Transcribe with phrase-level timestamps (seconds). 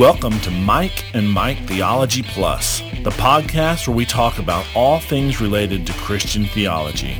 [0.00, 5.42] Welcome to Mike and Mike Theology Plus, the podcast where we talk about all things
[5.42, 7.18] related to Christian theology.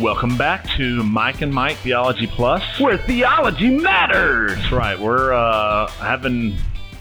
[0.00, 2.60] Welcome back to Mike and Mike Theology Plus.
[2.80, 4.56] Where theology matters.
[4.56, 4.98] That's right.
[4.98, 6.56] We're uh, having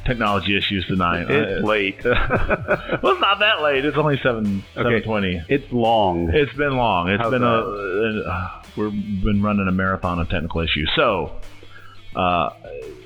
[0.06, 1.32] technology issues tonight.
[1.32, 1.98] It's late.
[2.06, 3.86] well, it's not that late.
[3.86, 5.04] It's only seven seven Okay.
[5.04, 5.42] twenty.
[5.50, 6.30] it's long.
[6.32, 7.10] It's been long.
[7.10, 10.88] It's How's been a, uh, we've been running a marathon of technical issues.
[10.96, 11.32] So,
[12.16, 12.50] uh,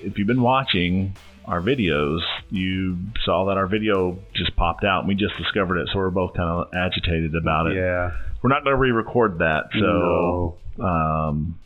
[0.04, 1.16] if you've been watching
[1.46, 2.20] our videos,
[2.50, 5.90] you saw that our video just popped out, and we just discovered it.
[5.94, 7.76] So we're both kind of agitated about it.
[7.76, 8.12] yeah.
[8.41, 9.66] We're not going to re-record that.
[9.73, 10.86] So, No.
[10.86, 11.60] um,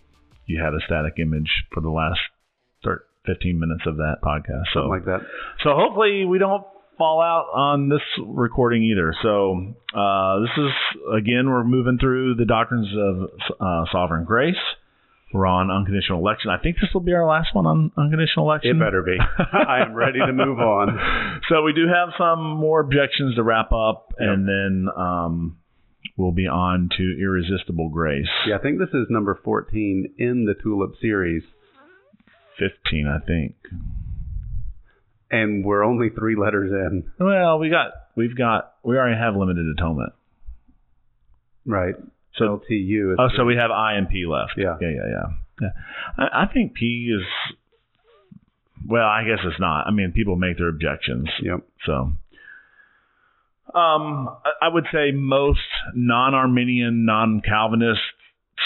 [0.46, 2.20] you had a static image for the last
[2.84, 4.66] thir 15 minutes of that podcast.
[4.74, 5.22] So, Something like that.
[5.64, 6.64] so hopefully we don't
[6.98, 9.14] fall out on this recording either.
[9.22, 10.72] So uh, this is
[11.14, 14.56] again we're moving through the doctrines of uh, sovereign grace.
[15.32, 16.50] We're on unconditional election.
[16.50, 18.78] I think this will be our last one on unconditional election.
[18.78, 19.16] It better be.
[19.54, 20.98] I am ready to move on.
[21.50, 25.58] So we do have some more objections to wrap up, and then um,
[26.18, 28.28] we'll be on to irresistible grace.
[28.48, 31.44] Yeah, I think this is number 14 in the Tulip series,
[32.58, 33.56] Fifteen, I think.
[35.32, 37.10] and we're only three letters in.
[37.20, 40.14] Well, we got we've got we already have limited atonement.
[41.66, 41.96] Right.
[42.36, 43.16] So LTU.
[43.20, 44.54] Oh, so we have I and P left.
[44.58, 44.78] Yeah.
[44.82, 45.26] yeah, yeah, yeah.
[45.62, 45.70] yeah.
[46.18, 47.26] I, I think P is.
[48.88, 49.88] Well, I guess it's not.
[49.88, 51.60] I mean, people make their objections, Yep.
[51.86, 52.14] so.
[53.74, 54.30] Um,
[54.62, 55.60] I- would say most
[55.94, 58.02] non-Arminian, non-Calvinists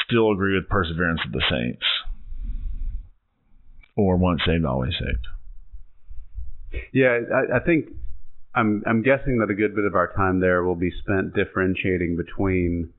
[0.07, 1.83] still agree with perseverance of the saints,
[3.97, 5.27] or once saved, always saved.
[6.93, 7.87] Yeah, I, I think
[8.55, 12.15] I'm I'm guessing that a good bit of our time there will be spent differentiating
[12.15, 12.93] between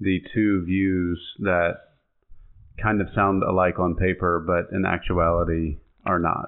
[0.00, 1.74] the two views that
[2.82, 6.46] kind of sound alike on paper, but in actuality are not.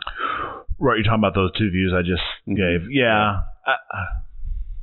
[0.78, 2.56] Right, you're talking about those two views I just Mhm.
[2.56, 2.90] gave.
[2.90, 3.40] Yeah.
[3.66, 3.76] I-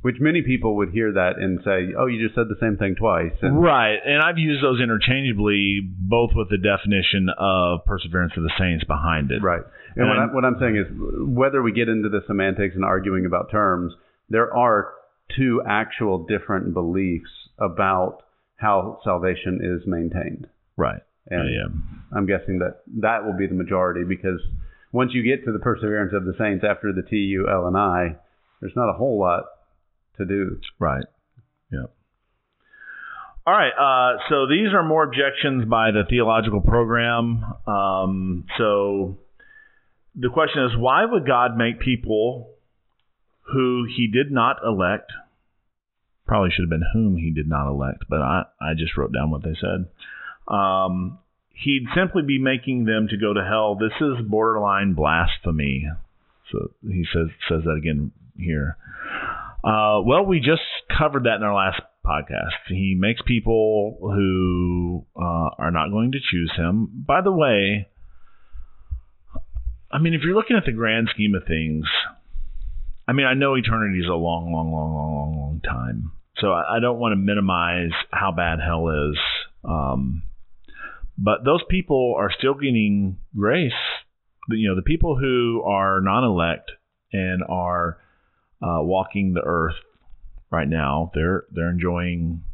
[0.00, 2.94] Which many people would hear that and say, "Oh, you just said the same thing
[2.94, 8.44] twice." And Right, and I've used those interchangeably, both with the definition of perseverance of
[8.44, 9.42] the saints behind it.
[9.42, 9.62] Right.
[9.96, 10.86] And, what, I, And- what I'm saying is,
[11.26, 13.92] whether we get into the semantics and arguing about terms,
[14.30, 14.92] there are
[15.36, 18.22] two actual different beliefs about
[18.58, 20.46] how salvation is maintained.
[20.76, 21.00] Right.
[21.30, 24.40] And yeah, I'm guessing that that will be the majority because
[24.92, 27.76] once you get to the perseverance of the saints after the T, U, L, and
[27.76, 28.16] I,
[28.60, 29.44] there's not a whole lot
[30.16, 30.58] to do.
[30.78, 31.04] Right.
[31.70, 31.86] Yeah.
[33.46, 33.72] All right.
[33.72, 37.44] Uh, so these are more objections by the theological program.
[37.66, 39.18] Um, so
[40.14, 42.50] the question is, why would God make people
[43.52, 45.12] who He did not elect?
[46.28, 49.30] Probably should have been whom He did not elect, but I, I just wrote down
[49.30, 49.88] what they said.
[50.46, 51.18] Um,
[51.64, 53.76] he'd simply be making them to go to hell.
[53.76, 55.88] This is borderline blasphemy.
[56.52, 58.76] So he says says that again here.
[59.64, 60.62] Uh, well, we just
[60.96, 62.68] covered that in our last podcast.
[62.68, 67.04] He makes people who uh, are not going to choose him.
[67.06, 67.88] By the way,
[69.90, 71.86] I mean, if you're looking at the grand scheme of things,
[73.06, 76.12] I mean, I know eternity is a long, long, long, long, long, long time.
[76.40, 79.18] So I, I don't want to minimize how bad hell is.
[79.64, 80.22] Um,
[81.16, 83.72] but those people are still getting grace.
[84.48, 86.70] You know, the people who are non-elect
[87.12, 87.98] and are
[88.62, 89.74] uh, walking the earth
[90.50, 92.44] right now, they're they're enjoying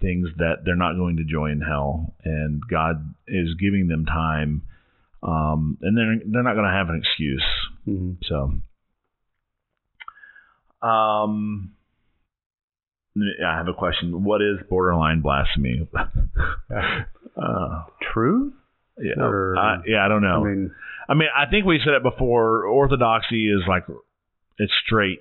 [0.00, 4.62] things that they're not going to enjoy in hell, and God is giving them time,
[5.22, 7.44] um, and they're they're not going to have an excuse.
[7.84, 8.60] hmm So,
[10.86, 11.75] um,
[13.16, 14.24] I have a question.
[14.24, 15.88] What is borderline blasphemy?
[17.36, 17.82] uh,
[18.12, 18.52] Truth?
[18.98, 20.44] yeah, Or- I, yeah, I don't know.
[20.44, 20.70] I mean,
[21.08, 22.64] I mean, I think we said it before.
[22.66, 23.84] Orthodoxy is like
[24.58, 25.20] it's straight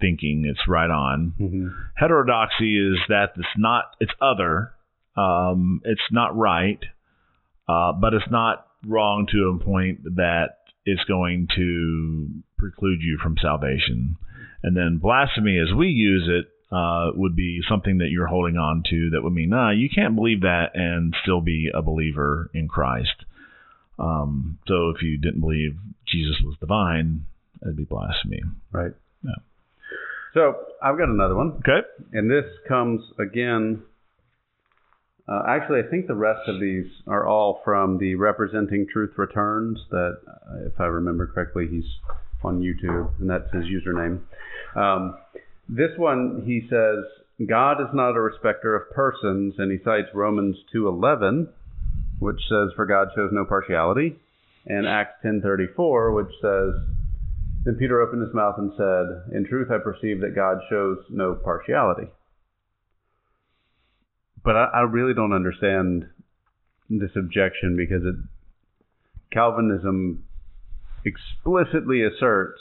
[0.00, 1.32] thinking; it's right on.
[1.40, 1.74] mhm.
[1.96, 4.72] Heterodoxy is that it's not, it's other.
[5.16, 6.78] Um, it's not right,
[7.68, 10.50] uh, but it's not wrong to a point that
[10.84, 14.16] it's going to preclude you from salvation.
[14.62, 18.82] And then blasphemy, as we use it, uh, would be something that you're holding on
[18.90, 22.68] to that would mean, nah, you can't believe that and still be a believer in
[22.68, 23.24] Christ.
[23.98, 25.76] Um, so if you didn't believe
[26.06, 27.24] Jesus was divine,
[27.60, 28.42] that'd be blasphemy.
[28.70, 28.92] right.
[29.24, 29.32] Yeah.
[30.34, 31.60] So I've got another one.
[31.66, 31.86] Okay.
[32.12, 33.82] And this comes again.
[35.26, 39.78] Uh, actually, I think the rest of these are all from the Representing Truth Returns.
[39.90, 41.84] That, uh, if I remember correctly, he's
[42.44, 44.20] on YouTube, and that's his username.
[44.76, 45.16] Um,
[45.68, 47.04] this one, he says,
[47.46, 51.48] God is not a respecter of persons, and he cites Romans 2:11.
[52.18, 54.18] which says, "For God shows no partiality,"
[54.66, 56.74] and Acts 10:34, which says,
[57.64, 61.36] "Then Peter opened his mouth and said, In truth, I perceive that God shows no
[61.36, 62.10] partiality."
[64.42, 66.08] But I, I really don't understand
[66.90, 68.16] this objection because it
[69.30, 70.24] Calvinism
[71.04, 72.60] explicitly asserts.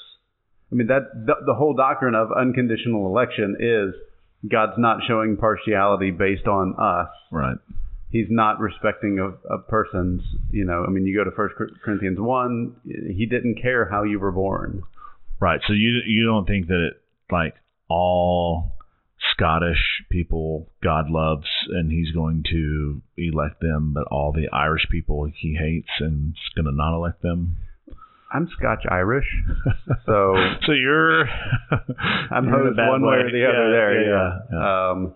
[0.72, 3.94] I mean that the, the whole doctrine of unconditional election is
[4.50, 7.10] God's not showing partiality based on us.
[7.32, 7.58] Right.
[8.10, 10.22] He's not respecting of, of persons.
[10.52, 12.76] You know, I mean, you go to First Corinthians one.
[12.86, 14.84] He didn't care how you were born.
[15.40, 15.60] Right.
[15.68, 17.56] So you you don't think that it, like
[17.90, 18.74] all
[19.34, 25.30] Scottish people God loves and he's going to elect them, but all the Irish people
[25.34, 27.58] he hates and is going to not elect them?
[28.34, 29.26] I'm Scotch Irish,
[30.06, 30.36] so
[30.66, 31.28] so you're
[32.32, 34.02] I'm you're hosed one way or the Yeah, other there.
[34.02, 34.40] yeah, Yeah.
[34.52, 34.90] yeah.
[34.92, 35.14] Um,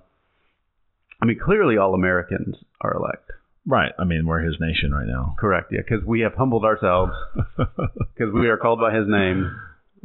[1.21, 3.31] I mean, clearly all Americans are elect.
[3.65, 3.91] Right.
[3.99, 5.35] I mean, we're his nation right now.
[5.39, 5.71] Correct.
[5.71, 7.11] Yeah, because we have humbled ourselves
[7.57, 9.55] because we are called by His name.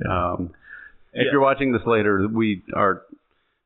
[0.06, 0.50] Um,
[1.14, 3.02] if you're watching this later, we are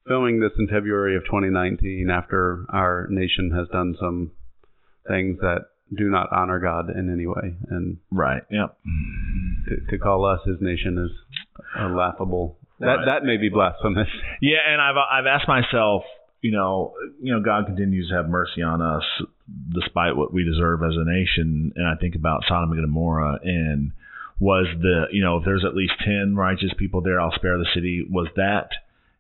[0.06, 4.30] filming this in February of 2019 after our nation has done some
[5.08, 5.66] things that
[5.96, 8.42] do not honor God in any way, and right.
[8.50, 8.76] Yep.
[9.68, 11.10] to, to call us His nation is
[11.78, 12.56] uh, laughable.
[12.78, 13.06] That Right.
[13.06, 14.08] that may be blasphemous.
[14.40, 16.02] Yeah, and I've I've asked myself,
[16.40, 19.02] you know, you know, God continues to have mercy on us
[19.74, 23.92] despite what we deserve as a nation, and I think about Sodom and Gomorrah and
[24.38, 27.66] was the you know if there's at least ten righteous people there, I'll spare the
[27.74, 28.06] city.
[28.08, 28.70] Was that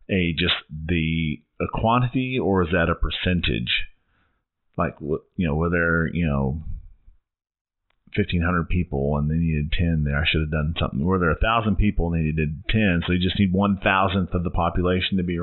[0.08, 0.54] a just
[0.88, 3.70] the a quantity or is that a percentage?
[4.80, 6.62] Like you know, were there you know.
[8.16, 10.18] 1500 people and they needed 10 there.
[10.18, 10.98] I should have done something.
[10.98, 13.02] Were there a thousand people and they needed 10?
[13.06, 15.38] So you just need one thousandth of the population to be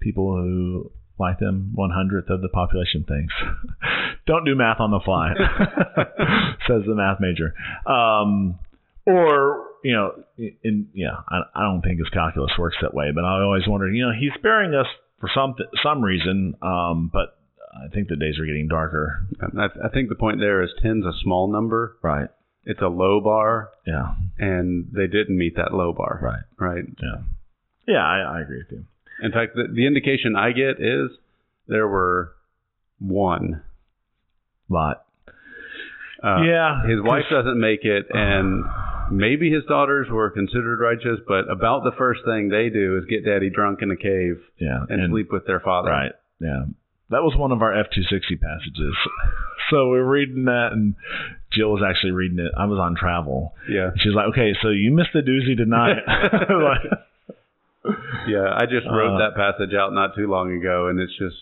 [0.00, 1.72] people who like them.
[1.74, 3.34] One hundredth of the population thinks.
[4.26, 5.32] Don't do math on the fly,
[6.66, 7.54] says the math major.
[7.86, 8.58] Um,
[9.06, 10.24] or you know,
[10.64, 13.12] in yeah, I, I don't think his calculus works that way.
[13.14, 14.86] But I always wondered, you know, he's sparing us
[15.20, 15.54] for some
[15.84, 17.38] some reason, um, but
[17.84, 19.26] I think the days are getting darker.
[19.40, 21.96] And I, I think the point there is 10's a small number.
[22.02, 22.28] Right.
[22.64, 24.14] It's a low bar, Yeah.
[24.38, 26.18] and they didn't meet that low bar.
[26.20, 26.42] Right.
[26.58, 26.84] Right.
[27.00, 27.22] Yeah.
[27.86, 28.84] Yeah, I, I agree with you.
[29.22, 31.10] In fact, the, the indication I get is
[31.68, 32.32] there were
[32.98, 33.62] one.
[34.68, 35.04] Lot.
[36.24, 36.82] Uh, yeah.
[36.88, 38.64] His wife doesn't make it, and
[39.12, 43.24] maybe his daughters were considered righteous, but about the first thing they do is get
[43.24, 44.84] daddy drunk in a cave Yeah.
[44.88, 45.90] and, sleep with their father.
[45.90, 46.12] Right.
[46.40, 46.64] Yeah.
[47.10, 48.94] That was one of our F two sixty passages.
[49.70, 50.94] So we were reading that, and
[51.52, 52.52] Jill was actually reading it.
[52.56, 53.54] I was on travel.
[53.68, 53.90] Yeah.
[53.98, 57.94] She's like, "Okay, so you missed the doozy tonight." like,
[58.26, 58.50] Yeah.
[58.52, 61.36] I just wrote Uh, that passage out not too long ago, and it's just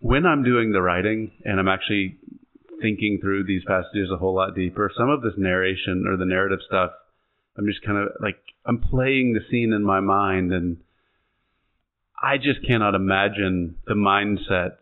[0.00, 2.16] when I'm doing the writing and I'm actually
[2.80, 6.58] thinking through these passages a whole lot deeper, some of this narration or the narrative
[6.66, 6.90] stuff,
[7.56, 10.78] I'm just kind of like I'm playing the scene in my mind, and
[12.22, 14.76] I just cannot imagine the mindset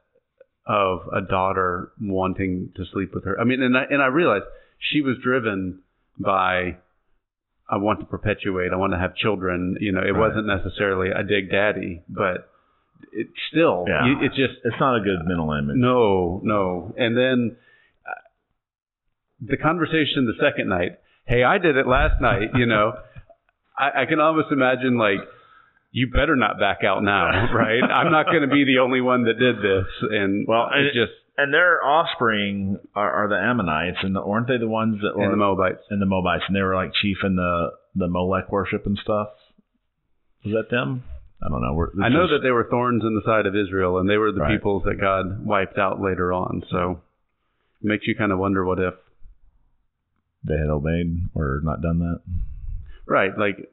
[0.67, 3.41] of a daughter wanting to sleep with her.
[3.41, 4.45] I mean, and I and I realized
[4.79, 5.81] she was driven
[6.19, 6.77] by
[7.69, 9.77] I want to perpetuate, I want to have children.
[9.81, 10.29] You know, it Right.
[10.29, 12.51] wasn't necessarily I dig daddy, but
[13.13, 14.07] it still, Yeah.
[14.07, 15.77] you, it's just it's not a good mental image.
[15.77, 16.95] no, no.
[16.99, 17.57] And then
[18.07, 18.13] uh,
[19.41, 20.99] the conversation the second night.
[21.25, 22.51] Hey, I did it last night.
[22.55, 22.93] You know,
[23.79, 25.21] I, I can almost imagine like,
[25.93, 27.83] you better not back out now, right?
[27.83, 29.87] I'm not going to be the only one that did this.
[30.11, 34.59] And Well, and it just And their offspring are, are the Ammonites, and aren't they
[34.59, 35.83] the ones that were and the Moabites.
[35.91, 39.29] and the Moabites, and they were like chief in the the Molech worship and stuff.
[40.45, 41.03] Was that them?
[41.43, 41.87] I don't know.
[42.05, 44.41] I know that they were thorns in the side of Israel, and they were the
[44.41, 44.53] Right.
[44.59, 46.63] peoples that God wiped out later on.
[46.71, 47.01] So
[47.83, 48.95] it makes you kind of wonder what if.
[50.45, 52.21] they had obeyed or not done that.
[53.07, 53.37] Right.
[53.37, 53.69] Like,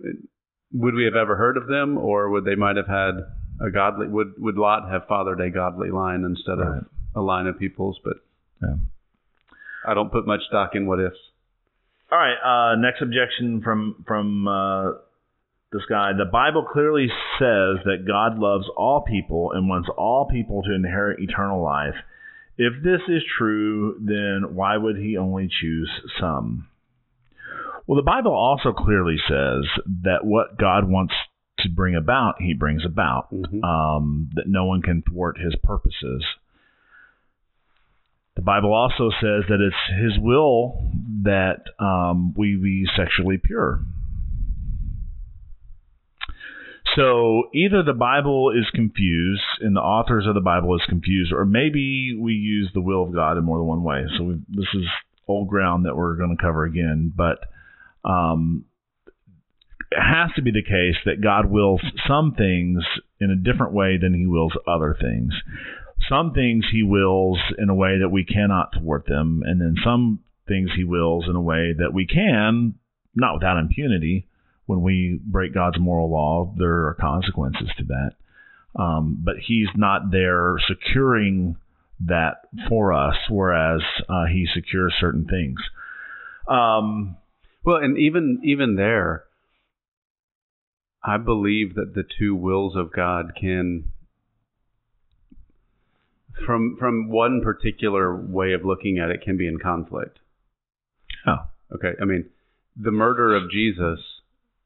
[0.73, 3.25] would we have ever heard of them, or would they might have had
[3.61, 4.07] a godly?
[4.07, 6.77] Would would Lot have fathered a godly line instead Right.
[6.79, 7.99] of a line of peoples?
[8.03, 8.17] But
[8.61, 8.75] Yeah.
[9.85, 11.17] I don't put much stock in what ifs.
[12.11, 12.37] All right.
[12.43, 14.91] Uh, next objection from from uh,
[15.71, 16.13] this guy.
[16.13, 17.07] The Bible clearly
[17.39, 21.95] says that God loves all people and wants all people to inherit eternal life.
[22.57, 26.67] If this is true, then why would He only choose some?
[27.87, 29.63] Well, the Bible also clearly says
[30.03, 31.13] that what God wants
[31.59, 33.31] to bring about, He brings about.
[33.31, 33.63] Mhm.
[33.63, 36.23] Um, that no one can thwart His purposes.
[38.35, 40.91] The Bible also says that it's His will
[41.23, 43.79] that um, we be sexually pure.
[46.95, 51.45] So either the Bible is confused and the authors of the Bible is confused, or
[51.45, 54.05] maybe we use the will of God in more than one way.
[54.17, 54.85] So this is
[55.27, 57.39] old ground that we're going to cover again, but
[58.03, 58.65] um,
[59.91, 62.83] it has to be the case that God wills some things
[63.19, 65.33] in a different way than He wills other things.
[66.09, 70.19] Some things He wills in a way that we cannot thwart them, and then some
[70.47, 72.75] things He wills in a way that we can,
[73.15, 74.27] not without impunity
[74.67, 78.11] when we break God's moral law, there are consequences to that.
[78.79, 81.55] Um, but He's not there securing
[82.05, 85.59] that for us, whereas uh, He secures certain things.
[86.47, 87.17] Um,
[87.63, 89.23] well, and even even there,
[91.03, 93.91] I believe that the two wills of God can,
[96.45, 100.19] from from one particular way of looking at it, can be in conflict.
[101.25, 101.93] Oh, okay.
[102.01, 102.29] I mean,
[102.75, 103.99] the murder of Jesus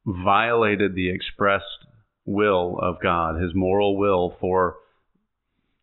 [0.06, 1.66] violated the expressed
[2.26, 4.76] will of God, his moral will for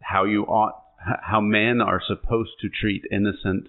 [0.03, 0.83] how you ought,
[1.23, 3.69] how men are supposed to treat innocent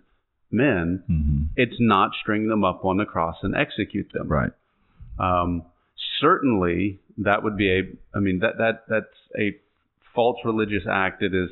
[0.51, 1.03] men.
[1.09, 1.43] mm-hmm.
[1.55, 4.27] It's not string them up on the cross and execute them.
[4.27, 4.51] right.
[5.19, 5.63] Um,
[6.21, 7.81] certainly, that would be a.
[8.15, 9.05] I mean, that that that's
[9.37, 9.57] a
[10.15, 11.21] false religious act.
[11.21, 11.49] It is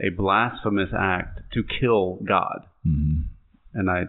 [0.00, 3.20] a blasphemous act to kill God, hmm
[3.74, 4.04] and I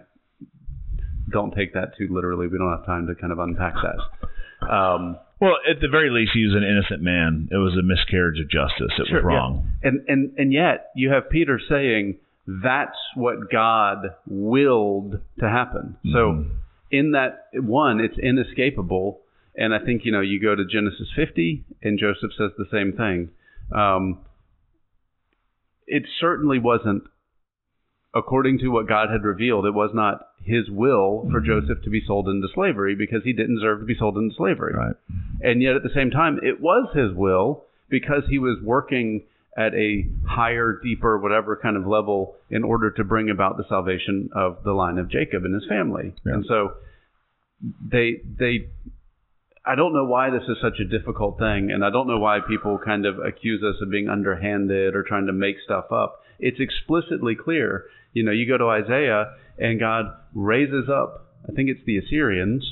[1.30, 2.46] don't take that too literally.
[2.48, 4.68] We don't have time to kind of unpack that.
[4.68, 7.48] Um, Well, at the very least, he was an innocent man.
[7.50, 8.92] It was a miscarriage of justice.
[8.98, 9.36] It Sure, was yeah.
[9.38, 9.72] wrong.
[9.82, 12.18] And and and yet you have Peter saying
[12.62, 15.96] that's what God willed to happen.
[16.12, 16.50] So Mhm.
[16.90, 19.20] in that one, it's inescapable.
[19.56, 22.92] And I think you know you go to Genesis 50, and Joseph says the same
[22.92, 23.30] thing.
[23.72, 24.18] Um,
[25.86, 27.04] it certainly wasn't,
[28.14, 31.44] according to what God had revealed, it was not His will for Mhm.
[31.44, 34.72] Joseph to be sold into slavery because he didn't deserve to be sold into slavery.
[34.72, 34.96] right.
[35.42, 39.22] And yet at the same time, it was his will because he was working
[39.60, 44.30] at a higher, deeper, whatever kind of level in order to bring about the salvation
[44.34, 46.14] of the line of Jacob and his family.
[46.24, 46.34] Yeah.
[46.34, 46.74] And so
[47.92, 48.70] they they
[49.66, 52.38] I don't know why this is such a difficult thing, and I don't know why
[52.40, 56.22] people kind of accuse us of being underhanded or trying to make stuff up.
[56.38, 57.84] It's explicitly clear.
[58.14, 62.64] You know, you go to Isaiah, and God raises up, I think it's the Assyrians,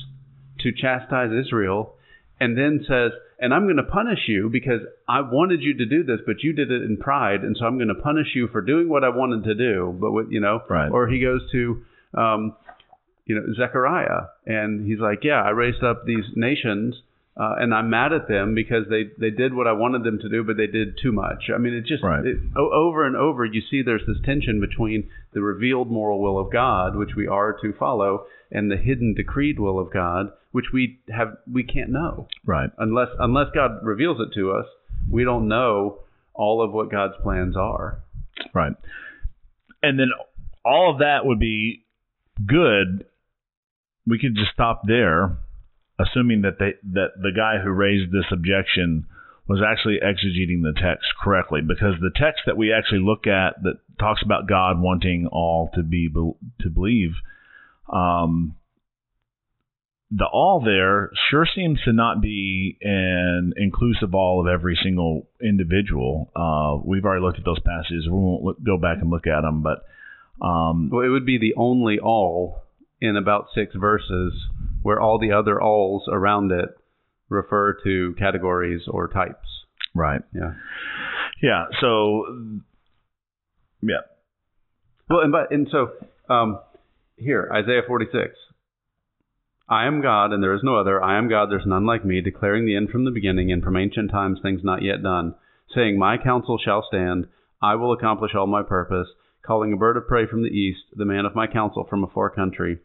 [0.61, 1.93] to chastise Israel,
[2.39, 6.03] and then says, and I'm going to punish you because I wanted you to do
[6.03, 8.61] this, but you did it in pride, and so I'm going to punish you for
[8.61, 9.97] doing what I wanted to do.
[9.99, 10.89] But with, you know, Right.
[10.91, 12.55] or he goes to, um,
[13.25, 17.01] you know, Zechariah, and he's like, yeah, I raised up these nations,
[17.39, 20.29] uh, and I'm mad at them because they they did what I wanted them to
[20.29, 21.49] do, but they did too much.
[21.53, 22.25] I mean, it just Right.
[22.25, 26.51] it, over and over you see there's this tension between the revealed moral will of
[26.51, 30.99] God, which we are to follow, and the hidden decreed will of God, which we
[31.15, 32.69] have we can't know Right.
[32.77, 34.65] unless unless God reveals it to us.
[35.09, 35.99] We don't know
[36.33, 37.99] all of what God's plans are.
[38.53, 38.73] Right.
[39.81, 40.09] And then
[40.65, 41.85] all of that would be
[42.45, 43.05] good.
[44.05, 45.37] We could just stop there,
[45.99, 49.05] assuming that they that the guy who raised this objection
[49.47, 53.79] was actually exegeting the text correctly, because the text that we actually look at that
[53.99, 56.07] talks about God wanting all to be
[56.61, 57.11] to believe,
[57.91, 58.55] um,
[60.11, 66.31] the all there sure seems to not be an inclusive all of every single individual.
[66.35, 68.05] Uh, we've already looked at those passages.
[68.05, 69.85] We won't look, go back and look at them, but
[70.45, 72.63] um, Well, it would be the only all
[73.01, 74.33] in about six verses,
[74.81, 76.69] where all the other alls around it
[77.29, 79.47] refer to categories or types.
[79.93, 80.53] right, Yeah.
[81.41, 81.65] yeah.
[81.79, 82.25] So,
[83.81, 84.01] yeah,
[85.09, 85.91] Well, and but and so
[86.33, 86.59] um,
[87.17, 88.33] here Isaiah 46.
[89.71, 91.01] I am God, and there is no other.
[91.01, 93.77] I am God, there's none like me, declaring the end from the beginning, and from
[93.77, 95.35] ancient times things not yet done,
[95.75, 97.27] saying, My counsel shall stand,
[97.61, 99.07] I will accomplish all my purpose,
[99.45, 102.07] calling a bird of prey from the east, the man of my counsel from a
[102.07, 102.79] far country.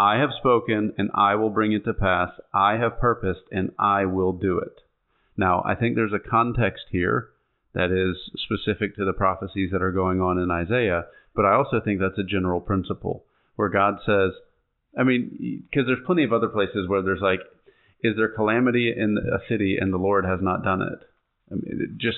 [0.00, 2.30] I have spoken, and I will bring it to pass.
[2.54, 4.80] I have purposed, and I will do it.
[5.36, 7.28] Now, I think there's a context here
[7.74, 11.04] that is specific to the prophecies that are going on in Isaiah,
[11.36, 13.24] but I also think that's a general principle
[13.56, 14.32] where God says,
[14.98, 17.40] I mean, because there's plenty of other places where there's like,
[18.02, 21.00] is there calamity in a city and the Lord has not done it?
[21.52, 22.16] I mean, it just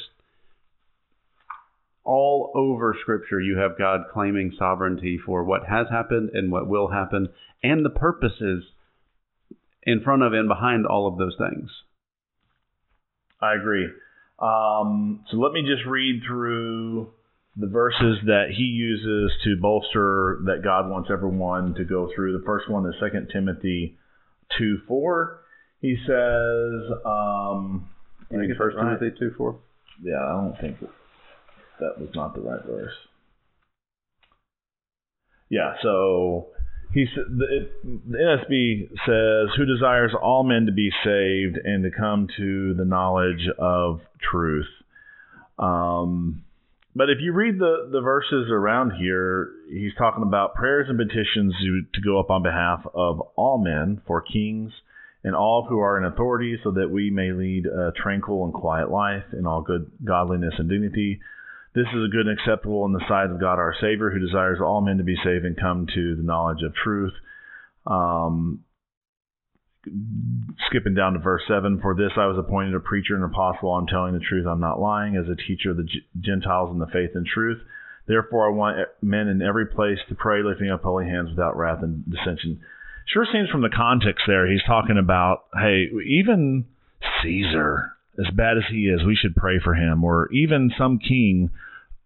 [2.05, 6.89] all over Scripture, you have God claiming sovereignty for what has happened and what will
[6.89, 7.29] happen,
[7.63, 8.65] and the purposes
[9.83, 11.71] in front of and behind all of those things.
[13.41, 13.89] I agree.
[14.39, 17.13] Um, so let me just read through
[17.57, 22.39] the verses that he uses to bolster that God wants everyone to go through.
[22.39, 23.99] The first one is 2 Timothy
[24.59, 25.41] 2 4.
[25.81, 27.89] He says, um,
[28.33, 28.99] in First right.
[28.99, 29.59] Timothy two four.
[30.03, 30.91] Yeah, I don't think that,
[31.83, 32.95] that was not the right verse.
[35.49, 36.49] Yeah, so
[36.95, 42.29] he the, the NSB says, "Who desires all men to be saved and to come
[42.37, 44.69] to the knowledge of truth."
[45.59, 46.45] Um,
[46.95, 51.55] but if you read the, the verses around here, he's talking about prayers and petitions
[51.61, 54.73] to, to go up on behalf of all men, for kings,
[55.25, 58.91] and all who are in authority, so that we may lead a tranquil and quiet
[58.91, 61.21] life in all good godliness and dignity.
[61.75, 64.59] This is a good and acceptable in the sight of God our Savior, who desires
[64.61, 67.15] all men to be saved and come to the knowledge of truth.
[67.87, 68.65] Um,
[70.69, 73.73] skipping down to verse 7 For this I was appointed a preacher and apostle.
[73.75, 74.47] I'm telling the truth.
[74.47, 75.89] I'm not lying, as a teacher of the
[76.21, 77.59] Gentiles in the faith and truth.
[78.07, 81.83] Therefore, I want men in every place to pray, lifting up holy hands without wrath
[81.83, 82.61] and dissension.
[83.07, 86.67] Sure seems from the context there, he's talking about, hey, even
[87.23, 90.05] Caesar, as bad as he is, we should pray for him.
[90.05, 91.51] Or even some king,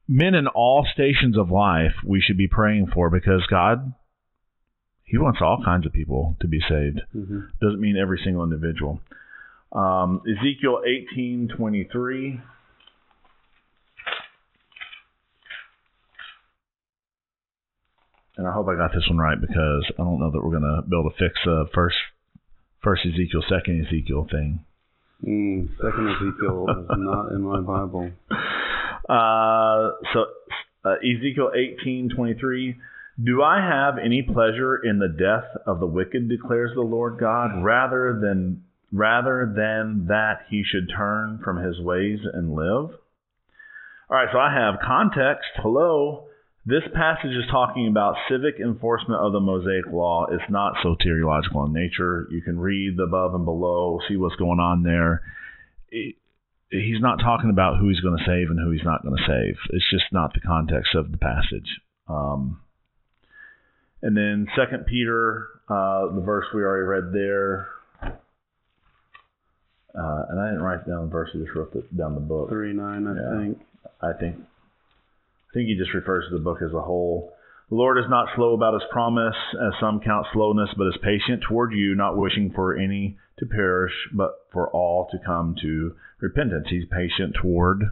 [0.06, 3.92] men in all stations of life, we should be praying for because God
[5.06, 7.00] he wants all kinds of people to be saved.
[7.14, 7.40] Mm-hmm.
[7.62, 9.00] Doesn't mean every single individual.
[9.72, 12.40] Um, Ezekiel eighteen twenty three.
[18.36, 20.62] And I hope I got this one right because I don't know that we're going
[20.62, 21.96] to be able to fix the first
[22.82, 24.64] first Ezekiel, second Ezekiel thing.
[25.24, 28.10] Mm, second Ezekiel is not in my Bible.
[29.08, 30.26] Uh, so
[30.84, 32.76] uh, Ezekiel eighteen twenty three.
[33.22, 37.62] Do I have any pleasure in the death of the wicked, declares the Lord God,
[37.64, 42.90] rather than rather than that he should turn from his ways and live?
[44.08, 45.48] All right, so I have context.
[45.56, 46.26] Hello.
[46.68, 50.26] This passage is talking about civic enforcement of the Mosaic Law.
[50.28, 52.26] It's not soteriological in nature.
[52.28, 55.22] You can read the above and below, see what's going on there.
[55.92, 56.16] It,
[56.68, 59.22] he's not talking about who he's going to save and who he's not going to
[59.28, 59.54] save.
[59.70, 61.80] It's just not the context of the passage.
[62.08, 62.60] Um,
[64.02, 67.68] and then Second Peter, uh, the verse we already read there.
[69.96, 72.50] Uh, and I didn't write down the verse; I just wrote it down the book.
[72.50, 73.58] Three nine, I yeah, think.
[74.02, 74.36] I think.
[75.50, 77.32] I think he just refers to the book as a whole.
[77.68, 81.42] The Lord is not slow about his promise, as some count slowness, but is patient
[81.48, 86.68] toward you, not wishing for any to perish, but for all to come to repentance.
[86.70, 87.82] He's patient toward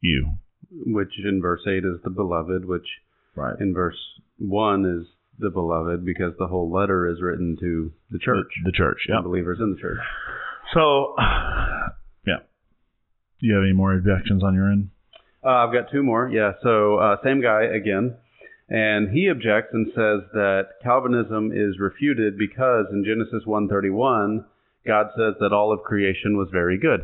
[0.00, 0.32] you.
[0.70, 2.86] Which in verse 8 is the beloved, which
[3.34, 3.60] right.
[3.60, 3.98] in verse
[4.38, 5.06] one is
[5.38, 8.48] the beloved because the whole letter is written to the church.
[8.64, 9.20] The, the church, yeah.
[9.22, 9.98] Believers in the church.
[10.72, 11.14] So,
[12.26, 12.38] yeah.
[13.40, 14.90] Do you have any more objections on your end?
[15.44, 16.28] Uh, I've got two more.
[16.28, 16.52] Yeah.
[16.62, 18.16] So, uh, same guy again.
[18.68, 24.44] And he objects and says that Calvinism is refuted because in Genesis 1:31,
[24.86, 27.02] God says that all of creation was very good.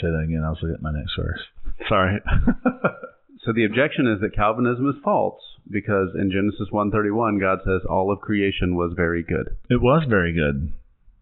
[0.00, 0.42] Say that again.
[0.44, 1.40] I was looking at my next verse.
[1.88, 2.20] Sorry.
[3.46, 8.10] So the objection is that Calvinism is false because in Genesis 1:31 God says all
[8.10, 9.56] of creation was very good.
[9.70, 10.72] It was very good.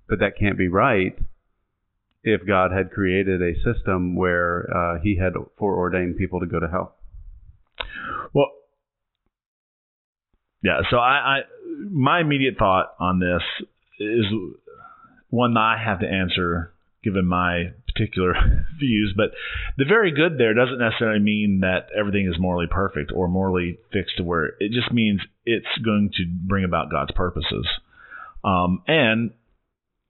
[0.08, 1.18] But that can't be right
[2.24, 6.66] if God had created a system where uh, he had foreordained people to go to
[6.66, 6.96] hell.
[8.32, 8.50] Well,
[10.62, 11.38] yeah, so I, I
[11.90, 13.42] my immediate thought on this
[14.00, 14.24] is
[15.28, 18.34] one that I have to answer given my particular
[18.78, 19.12] views.
[19.14, 19.32] But
[19.76, 24.16] the very good there doesn't necessarily mean that everything is morally perfect or morally fixed
[24.16, 27.68] to where it just means it's going to bring about God's purposes.
[28.42, 29.32] Um, and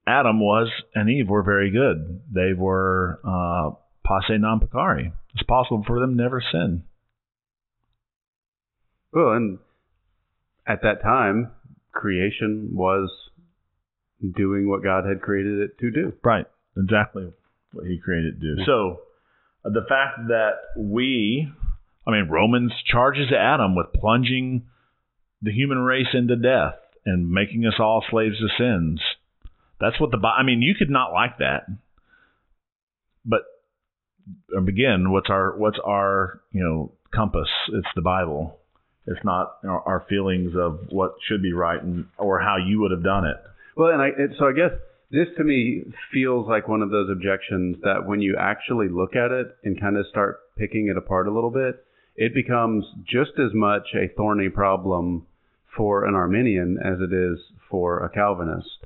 [0.07, 2.21] Adam was and Eve were very good.
[2.31, 3.71] They were uh,
[4.05, 5.11] posse non peccari.
[5.33, 6.83] It's possible for them to never sin.
[9.11, 9.59] Well, and
[10.67, 11.51] at that time,
[11.91, 13.09] creation was
[14.35, 16.13] doing what God had created it to do.
[16.23, 16.45] Right.
[16.77, 17.31] Exactly
[17.71, 18.63] what he created to do.
[18.65, 18.99] So
[19.65, 21.47] uh, the fact that we,
[22.07, 24.65] I mean, Romans charges Adam with plunging
[25.41, 29.01] the human race into death and making us all slaves to sins.
[29.79, 31.67] That's what the I mean, you could not like that,
[33.25, 33.41] but
[34.55, 37.49] um, again, what's our what's our you know compass?
[37.73, 38.57] It's the Bible.
[39.07, 43.03] It's not our feelings of what should be right and or how you would have
[43.03, 43.37] done it.
[43.75, 44.09] Well, and I
[44.39, 44.71] so I guess
[45.11, 49.31] this to me feels like one of those objections that when you actually look at
[49.31, 51.85] it and kind of start picking it apart a little bit,
[52.15, 55.27] it becomes just as much a thorny problem
[55.75, 58.85] for an Arminian as it is for a Calvinist,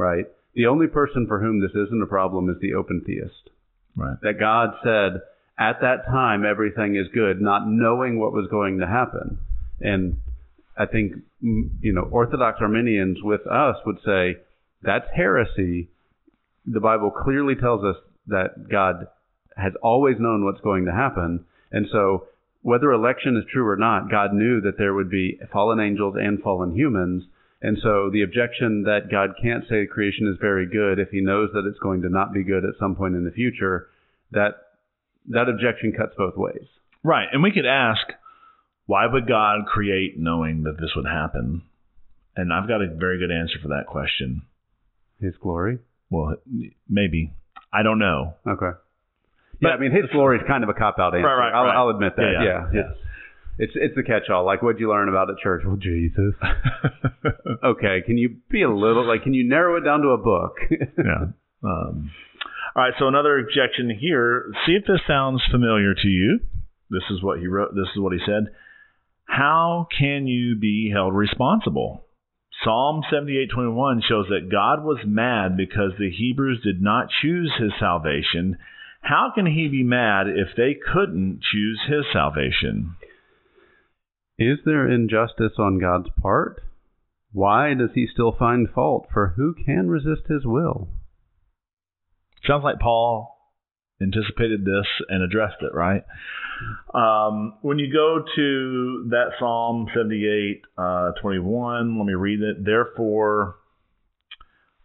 [0.00, 0.24] right?
[0.54, 3.50] The only person for whom this isn't a problem is the open theist.
[3.94, 4.16] Right.
[4.22, 5.20] That God said,
[5.58, 9.38] at that time, everything is good, not knowing what was going to happen.
[9.80, 10.16] And
[10.76, 11.12] I think,
[11.44, 14.36] mm, you know, Orthodox Arminians with us would say,
[14.82, 15.90] that's heresy.
[16.66, 17.96] The Bible clearly tells us
[18.28, 19.06] that God
[19.56, 21.44] has always known what's going to happen.
[21.70, 22.26] And so,
[22.62, 26.40] whether election is true or not, God knew that there would be fallen angels and
[26.40, 27.24] fallen humans.
[27.62, 31.50] And so, the objection that God can't say creation is very good if he knows
[31.52, 33.88] that it's going to not be good at some point in the future,
[34.30, 34.52] that
[35.28, 36.64] that objection cuts both ways.
[37.02, 37.28] Right.
[37.32, 38.00] And we could ask,
[38.86, 41.62] why would God create knowing that this would happen?
[42.34, 44.42] And I've got a very good answer for that question.
[45.20, 45.78] His glory?
[46.08, 46.36] Well,
[46.88, 47.32] maybe.
[47.72, 48.34] I don't know.
[48.46, 48.76] Okay.
[49.60, 51.26] Yeah, I mean, his glory is kind of a cop out answer.
[51.26, 51.88] Right, right, I'll.
[51.88, 52.22] I'll admit that.
[52.22, 52.80] Yeah, Yeah, yeah.
[52.90, 52.98] It's,
[53.58, 54.44] it's it's the catch all.
[54.44, 55.62] Like, what'd you learn about at church?
[55.64, 56.34] Well, Jesus.
[57.64, 59.22] okay, can you be a little like?
[59.22, 60.56] Can you narrow it down to a book?
[60.70, 61.32] yeah.
[61.62, 62.10] Um,
[62.74, 62.94] all right.
[62.98, 64.52] So another objection here.
[64.66, 66.40] See if this sounds familiar to you.
[66.90, 67.74] This is what he wrote.
[67.74, 68.52] This is what he said.
[69.24, 72.04] How can you be held responsible?
[72.64, 78.58] Psalm 78:21 shows that God was mad because the Hebrews did not choose his salvation.
[79.02, 82.96] How can he be mad if they couldn't choose his salvation?
[84.40, 86.62] Is there injustice on God's part?
[87.30, 89.06] Why does he still find fault?
[89.12, 90.88] For who can resist his will?
[92.46, 93.36] Sounds like Paul
[94.00, 96.04] anticipated this and addressed it, right?
[96.94, 102.64] Um, when you go to that Psalm 78, uh, 21, let me read it.
[102.64, 103.56] Therefore,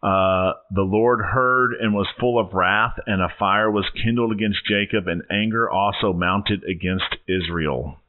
[0.04, 4.68] uh, the Lord heard and was full of wrath, and a fire was kindled against
[4.68, 8.02] Jacob, and anger also mounted against Israel.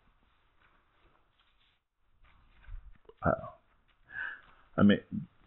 [3.15, 3.15] Uh,
[4.76, 4.98] I mean,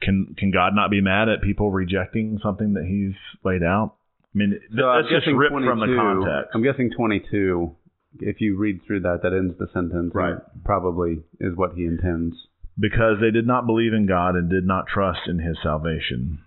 [0.01, 3.95] can can God not be mad at people rejecting something that He's laid out?
[4.33, 6.51] I mean, So I'm that's just ripped from the context.
[6.53, 7.75] I'm guessing 22.
[8.21, 10.11] If you read through that, that ends the sentence.
[10.15, 10.37] Right.
[10.65, 12.35] Probably is what he intends.
[12.79, 16.39] because they did not believe in God and did not trust in His salvation.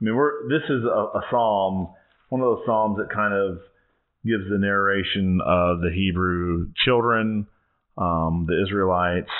[0.00, 1.88] I mean, we're this is a, a psalm,
[2.28, 3.58] one of those psalms that kind of
[4.24, 7.46] gives the narration of the Hebrew children,
[7.98, 9.30] um, the Israelites.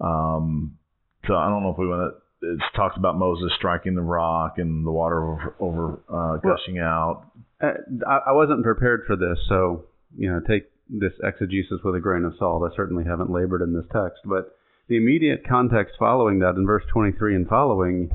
[0.00, 0.78] Um,
[1.26, 2.22] so I don't know if we want to.
[2.40, 7.24] It talks about Moses striking the rock and the water over, over uh, gushing out.
[7.60, 7.72] Uh,
[8.06, 12.24] I, I wasn't prepared for this, so you know, take this exegesis with a grain
[12.24, 12.62] of salt.
[12.62, 14.56] I certainly haven't labored in this text, but
[14.88, 18.10] the immediate context following that in verse 23 and following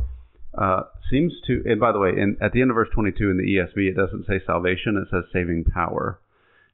[0.57, 1.62] uh, seems to.
[1.65, 3.95] And by the way, in, at the end of verse 22 in the ESV, it
[3.95, 6.19] doesn't say salvation; it says saving power.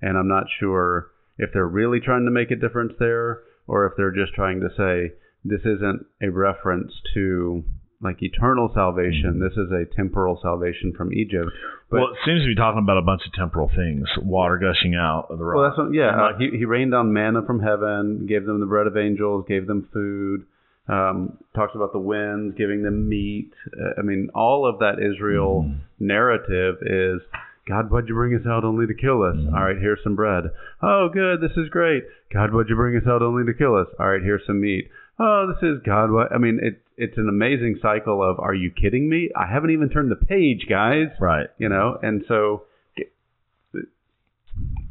[0.01, 1.07] And I'm not sure
[1.39, 4.69] if they're really trying to make a difference there, or if they're just trying to
[4.77, 7.63] say this isn't a reference to
[8.01, 9.39] like eternal salvation.
[9.39, 11.49] This is a temporal salvation from Egypt.
[11.89, 14.95] But well, it seems to be talking about a bunch of temporal things: water gushing
[14.95, 15.55] out of the rock.
[15.55, 16.15] Well, that's what, yeah.
[16.21, 19.45] Like, uh, he he rained down manna from heaven, gave them the bread of angels,
[19.47, 20.45] gave them food.
[20.87, 23.51] Um, talks about the winds, giving them meat.
[23.79, 25.75] Uh, I mean, all of that Israel Mhm.
[25.99, 27.21] narrative is
[27.69, 29.37] God, why'd you bring us out only to kill us?
[29.37, 29.53] Mhm.
[29.53, 30.49] All right, here's some bread.
[30.81, 32.03] Oh, good, this is great.
[32.33, 33.87] God, why'd you bring us out only to kill us?
[33.99, 34.89] All right, here's some meat.
[35.19, 36.11] Oh, this is God.
[36.11, 36.33] What?
[36.33, 39.29] I mean, it, it's an amazing cycle of, are you kidding me?
[39.35, 41.47] I haven't even turned the page, guys right.
[41.57, 42.63] you know and so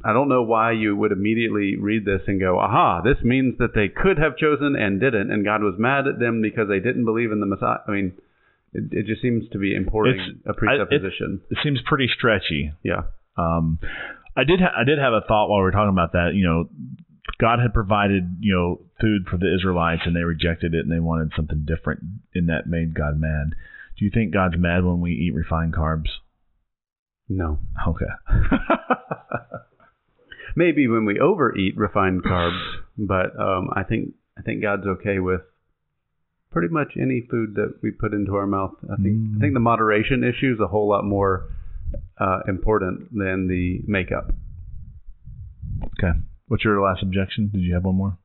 [0.04, 3.74] i don't know why you would immediately read this and go aha this means that
[3.74, 7.04] they could have chosen and didn't and god was mad at them because they didn't
[7.04, 8.12] believe in the messiah i mean
[8.72, 12.72] it, it just seems to be importing It's- a presupposition It seems pretty stretchy.
[12.82, 13.02] yeah
[13.36, 13.78] Um,
[14.36, 16.30] I did ha- I did have a thought while we were talking about that.
[16.34, 16.68] You know,
[17.40, 21.00] God had provided you know food for the Israelites, and they rejected it, and they
[21.00, 22.00] wanted something different,
[22.34, 23.54] and that made God mad.
[23.98, 26.10] Do you think God's mad when we eat refined carbs?
[27.28, 28.06] no Okay.
[30.56, 32.60] maybe when we overeat refined carbs
[32.96, 35.42] but um i think i think god's okay with
[36.50, 39.36] pretty much any food that we put into our mouth i think Mm.
[39.36, 41.44] i think the moderation issue is a whole lot more
[42.18, 44.30] uh, important than the makeup
[45.94, 46.12] okay.
[46.48, 47.50] What's your last objection?
[47.52, 48.16] Did you have one more?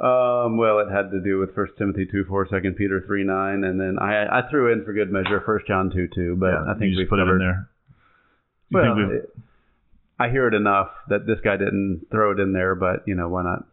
[0.00, 3.62] Um, well, it had to do with First Timothy two four, Second Peter three nine,
[3.64, 6.64] and then I I threw in for good measure First John two two, but Yeah,
[6.66, 7.68] I think we just put it in there.
[8.70, 9.30] You Well, it-
[10.18, 13.28] I hear it enough that this guy didn't throw it in there, but you know
[13.28, 13.64] why not?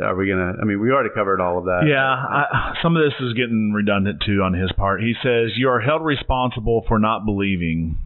[0.00, 0.54] Are we gonna?
[0.60, 1.82] I mean, we already covered all of that.
[1.88, 5.02] Yeah, I, some of this is getting redundant too on his part.
[5.02, 7.98] He says you are held responsible for not believing.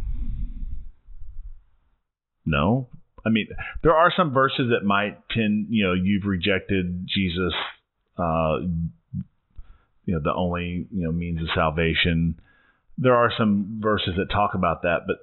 [2.46, 2.88] No,
[3.26, 3.48] I mean
[3.82, 5.66] there are some verses that might tend.
[5.68, 7.52] You know, you've rejected Jesus.
[8.18, 8.60] Uh,
[10.06, 12.40] you know, the only you know means of salvation.
[12.96, 15.16] There are some verses that talk about that, but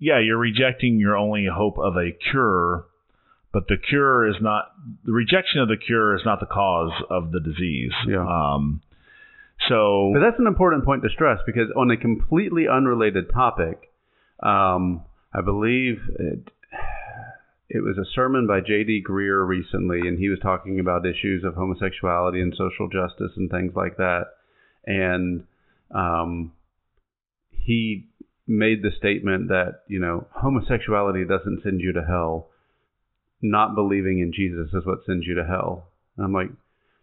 [0.00, 2.86] yeah, you're rejecting your only hope of a cure
[3.54, 4.72] but the cure is not
[5.04, 7.92] the rejection of the cure is not the cause of the disease.
[8.06, 8.26] Yeah.
[8.26, 8.82] Um,
[9.68, 13.92] so But that's an important point to stress because on a completely unrelated topic,
[14.42, 16.50] um, I believe it,
[17.70, 19.04] it was a sermon by J.D.
[19.08, 23.72] Greear recently, and he was talking about issues of homosexuality and social justice and things
[23.76, 24.24] like that.
[24.84, 25.44] And
[25.94, 26.52] um,
[27.50, 28.08] he
[28.48, 32.50] made the statement that, you know, homosexuality doesn't send you to hell.
[33.46, 35.88] Not believing in Jesus is what sends you to hell.
[36.16, 36.50] And I'm like,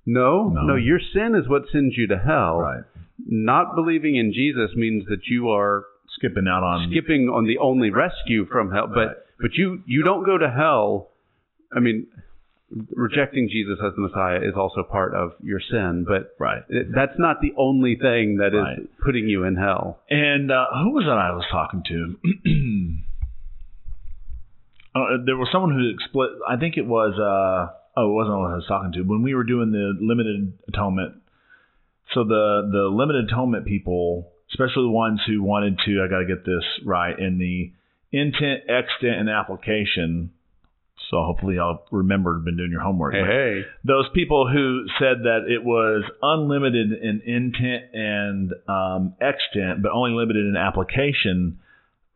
[0.07, 0.61] no, No.
[0.63, 2.59] no, your sin is what sends you to hell.
[2.59, 2.83] right,
[3.27, 7.91] Not believing in Jesus means that you are skipping out on skipping on the only
[7.91, 8.87] rescue from hell.
[8.87, 9.15] But Right.
[9.39, 11.09] but you you don't go to hell.
[11.75, 12.07] I mean,
[12.95, 16.63] rejecting Jesus as the Messiah is also part of your sin, but right.
[16.89, 18.99] that's not the only thing that is Right.
[19.05, 19.99] putting you in hell.
[20.09, 22.17] And uh, who was that I was talking to?
[24.95, 27.13] uh, there was someone who expli I think it was.
[27.17, 29.01] Uh, oh, it wasn't what I was talking to.
[29.03, 31.15] When we were doing the limited atonement,
[32.13, 36.25] so the the limited atonement people, especially the ones who wanted to, I got to
[36.25, 37.71] get this right in the
[38.11, 40.31] intent, extent, and application.
[41.09, 42.37] So hopefully I'll remember.
[42.39, 43.13] been doing your homework.
[43.13, 43.61] Hey, hey.
[43.83, 50.11] those people who said that it was unlimited in intent and um, extent, but only
[50.11, 51.59] limited in application,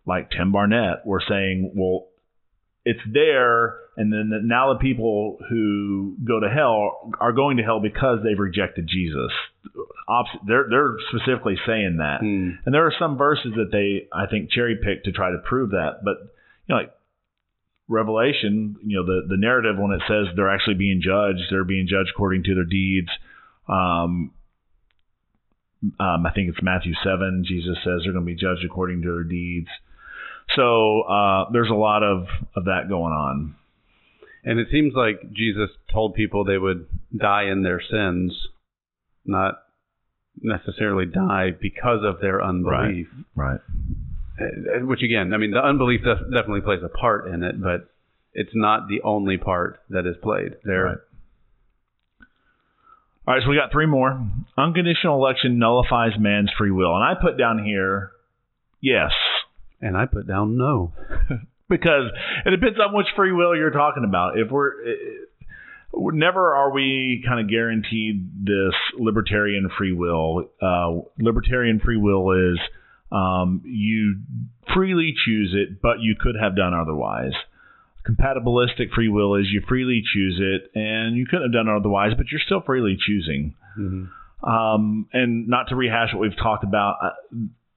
[0.05, 2.07] like Tim Barnett, were saying, well,
[2.85, 7.63] it's there, and then the, now the people who go to hell are going to
[7.63, 9.31] hell because they've rejected Jesus.
[10.07, 12.51] Opposite, they're they're specifically saying that, Hmm.
[12.63, 15.71] and there are some verses that they I think cherry pick to try to prove
[15.71, 16.17] that, but
[16.67, 16.91] you know, like
[17.87, 21.87] Revelation, you know, the the narrative when it says they're actually being judged, they're being
[21.87, 23.09] judged according to their deeds.
[23.67, 24.31] Um,
[25.99, 27.43] um, I think it's Matthew seven.
[27.47, 29.67] Jesus says they're going to be judged according to their deeds.
[30.55, 33.55] So uh, there's a lot of of that going on.
[34.43, 38.47] And it seems like Jesus told people they would die in their sins,
[39.25, 39.55] not
[40.39, 43.07] necessarily die because of their unbelief.
[43.35, 43.59] Right.
[44.39, 47.89] Uh, Which again, I mean, the unbelief def- definitely plays a part in it, but
[48.33, 50.55] it's not the only part that is played.
[50.63, 50.97] There, Right.
[53.27, 54.23] All right, so we got three more.
[54.55, 58.11] Unconditional election nullifies man's free will, and I put down here,
[58.81, 59.13] yes,
[59.85, 60.93] and I put down no.
[61.69, 62.11] because
[62.45, 64.37] it depends on which free will you're talking about.
[64.37, 64.71] If we're
[65.93, 70.49] we're- never are we kind of guaranteed this libertarian free will.
[70.61, 72.59] Uh, libertarian free will is
[73.11, 74.17] um, you
[74.73, 77.31] freely choose it, but you could have done otherwise.
[78.07, 82.27] Compatibilistic free will is you freely choose it, and you couldn't have done otherwise, but
[82.31, 83.55] you're still freely choosing.
[83.75, 84.05] hmm
[84.47, 87.09] Um, and not to rehash what we've talked about, uh,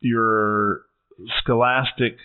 [0.00, 0.82] your
[1.40, 2.16] scholastic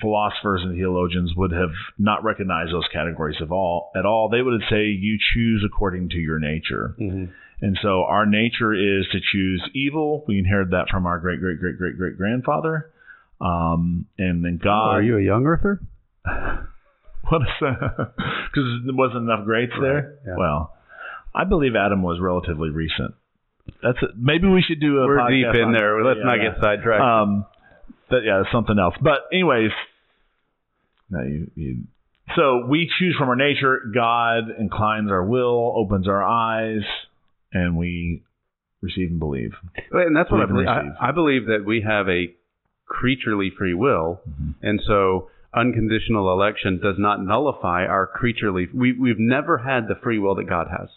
[0.00, 4.28] philosophers and theologians would have not recognized those categories of all at all.
[4.28, 6.94] They would say you choose according to your nature.
[6.98, 7.26] hmm
[7.60, 10.24] And so our nature is to choose evil.
[10.26, 12.90] We inherited that from our great great great great great grandfather.
[13.40, 14.96] Um, and then God.
[14.96, 15.80] Are you a young earther?
[17.28, 18.12] What is that?
[18.50, 20.18] Because there wasn't enough greats there.
[20.26, 20.34] Yeah.
[20.36, 20.74] Well,
[21.34, 23.14] I believe Adam was relatively recent.
[23.82, 24.10] That's it.
[24.18, 25.06] Maybe we should do a.
[25.06, 26.04] We're podcast deep in there.
[26.04, 26.50] Let's yeah, not yeah.
[26.50, 27.00] get sidetracked.
[27.00, 27.46] Um,
[28.12, 28.94] that yeah, that's something else.
[29.02, 29.70] But anyways,
[31.10, 31.76] no, you, you.
[32.36, 33.80] So we choose from our nature.
[33.94, 36.82] God inclines our will, opens our eyes,
[37.52, 38.22] and we
[38.80, 39.52] receive and believe.
[39.90, 40.68] and that's what I believe believe.
[40.68, 40.98] and receive.
[41.00, 42.34] I, I believe that we have a
[42.86, 44.54] creaturely free will, Mhm.
[44.62, 48.68] and so unconditional election does not nullify our creaturely.
[48.72, 50.88] We we've never had the free will that God has.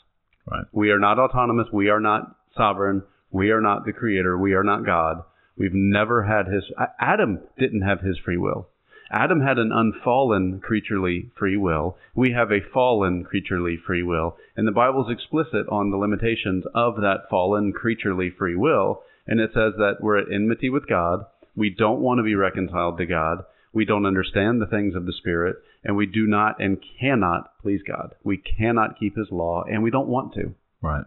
[0.50, 0.66] Right.
[0.72, 1.68] We are not autonomous.
[1.74, 3.04] We are not sovereign.
[3.32, 4.38] We are not the creator.
[4.38, 5.24] We are not God.
[5.58, 6.64] We've never had his.
[7.00, 8.68] Adam didn't have his free will.
[9.12, 11.98] Adam had an unfallen creaturely free will.
[12.16, 14.36] We have a fallen creaturely free will.
[14.58, 19.04] And the Bible's explicit on the limitations of that fallen creaturely free will.
[19.28, 21.26] And it says that we're at enmity with God.
[21.56, 23.44] We don't want to be reconciled to God.
[23.74, 25.58] We don't understand the things of the Spirit.
[25.84, 28.16] And we do not and cannot please God.
[28.24, 30.56] We cannot keep His law, and we don't want to.
[30.82, 31.06] Right.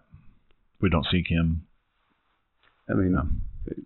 [0.81, 1.67] We don't seek Him.
[2.89, 3.17] I mean,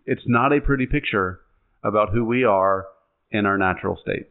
[0.04, 1.40] it's not a pretty picture
[1.82, 2.86] about who we are
[3.30, 4.28] in our natural state.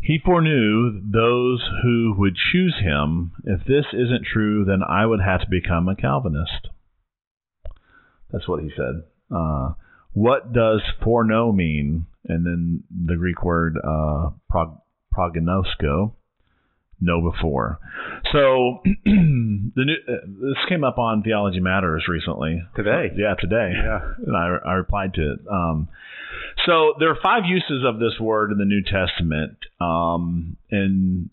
[0.00, 3.32] He foreknew those who would choose him.
[3.44, 6.68] If this isn't true, then I would have to become a Calvinist.
[8.30, 9.04] That's what he said.
[9.34, 9.70] Uh,
[10.12, 12.06] what does foreknow mean?
[12.26, 14.80] And then the Greek word uh, prog-
[15.16, 16.12] prognosko.
[17.00, 17.78] Know before.
[18.32, 22.62] So the new, uh, this came up on Theology Matters recently.
[22.76, 23.10] Today.
[23.16, 23.72] Yeah, today.
[23.74, 24.00] Yeah.
[24.26, 25.38] And I, I replied to it.
[25.50, 25.88] Um,
[26.66, 31.30] so there are five uses of this word in the New Testament, um, and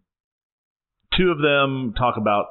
[1.17, 2.47] two of them talk about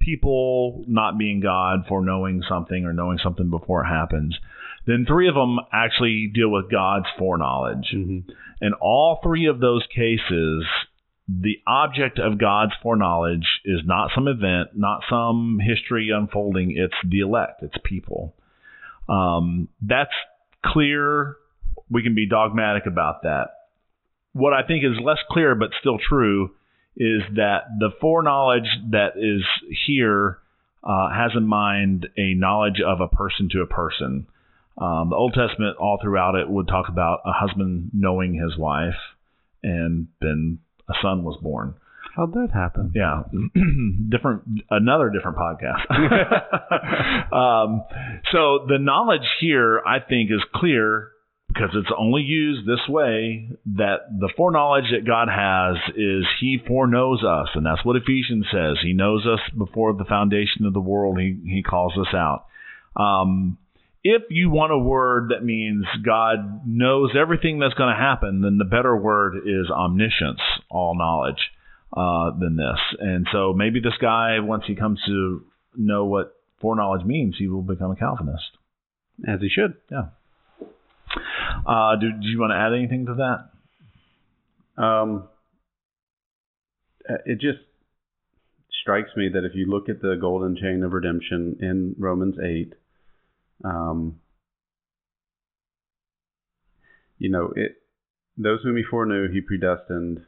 [0.00, 4.38] people not being God for knowing something or knowing something before it happens.
[4.86, 7.92] Then three of them actually deal with God's foreknowledge.
[7.94, 8.30] Mm-hmm.
[8.62, 10.64] In all three of those cases,
[11.28, 16.74] the object of God's foreknowledge is not some event, not some history unfolding.
[16.76, 18.34] It's the elect, it's people.
[19.08, 20.14] Um, that's
[20.64, 21.36] clear.
[21.90, 23.48] We can be dogmatic about that.
[24.32, 26.54] What I think is less clear but still true
[26.96, 29.42] is that the foreknowledge that is
[29.86, 30.38] here
[30.82, 34.26] uh, has in mind a knowledge of a person to a person.
[34.78, 38.94] Um, the Old Testament, all throughout it, would talk about a husband knowing his wife,
[39.62, 41.74] and then a son was born.
[42.14, 42.92] How'd that happen?
[42.94, 43.24] Yeah,
[44.08, 45.90] different, another different podcast.
[47.32, 47.84] um,
[48.32, 51.10] so the knowledge here, I think, is clear
[51.48, 57.22] because it's only used this way that the foreknowledge that God has is He foreknows
[57.22, 58.78] us, and that's what Ephesians says.
[58.82, 61.20] He knows us before the foundation of the world.
[61.20, 62.46] He He calls us out.
[62.96, 63.58] Um,
[64.06, 68.56] if you want a word that means God knows everything that's going to happen, then
[68.56, 70.40] the better word is omniscience,
[70.70, 71.50] all knowledge,
[71.92, 72.78] uh, than this.
[73.00, 75.44] And so maybe this guy, once he comes to
[75.76, 78.44] know what foreknowledge means, he will become a Calvinist.
[79.26, 79.74] As he should.
[79.90, 80.08] Yeah.
[81.66, 83.14] Uh, do, do you want to add anything to
[84.76, 84.82] that?
[84.82, 85.28] Um,
[87.24, 87.58] it just
[88.82, 92.74] strikes me that if you look at the golden chain of redemption in Romans 8,
[93.64, 94.20] um,
[97.18, 97.72] you know, it
[98.36, 100.20] those whom he foreknew, he predestined.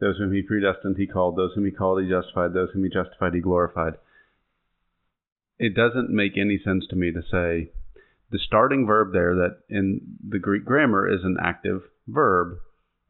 [0.00, 1.36] Those whom he predestined, he called.
[1.36, 2.54] Those whom he called, he justified.
[2.54, 3.94] Those whom he justified, he glorified.
[5.58, 7.70] It doesn't make any sense to me to say
[8.30, 12.56] the starting verb there that in the Greek grammar is an active verb,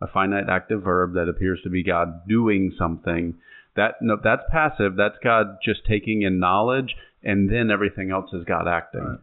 [0.02, 3.34] a finite active verb that appears to be God doing something.
[3.76, 4.96] That no, that's passive.
[4.96, 9.00] That's God just taking in knowledge, and then everything else is God acting.
[9.00, 9.18] Right.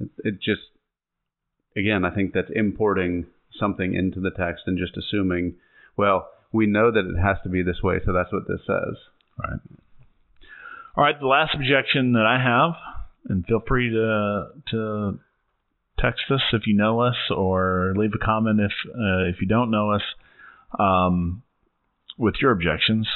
[0.00, 0.62] It, it just,
[1.76, 3.26] again, I think that's importing
[3.58, 5.54] something into the text and just assuming,
[5.96, 8.96] well, we know that it has to be this way, so that's what this says.
[9.38, 9.60] Right.
[10.96, 11.18] All right.
[11.18, 12.74] The last objection that I have,
[13.28, 15.20] and feel free to to
[15.98, 19.70] text us if you know us, or leave a comment if uh, if you don't
[19.70, 20.02] know us,
[20.78, 21.42] um,
[22.16, 23.06] with your objections.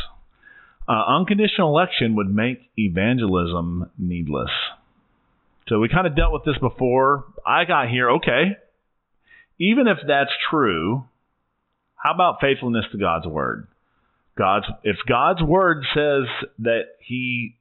[0.88, 4.50] Uh, unconditional election would make evangelism needless.
[5.68, 7.24] So we kind of dealt with this before.
[7.46, 8.10] I got here.
[8.12, 8.56] Okay.
[9.58, 11.04] Even if that's true,
[11.94, 13.68] how about faithfulness to God's word?
[14.36, 16.24] God's if God's word says
[16.60, 17.56] that He